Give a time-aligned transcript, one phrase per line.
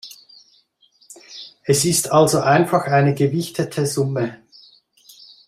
[1.63, 4.39] Es ist also einfach eine gewichtete Summe.